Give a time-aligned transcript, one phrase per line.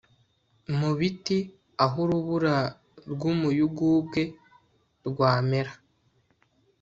[0.79, 1.37] mu biti,
[1.83, 2.55] aho urubura
[3.11, 4.21] rw'umuyugubwe
[5.07, 5.73] rwamera